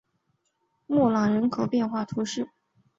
[0.87, 2.49] 莫朗人口变化图示